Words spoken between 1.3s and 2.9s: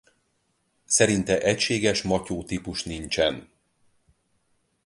egységes matyó típus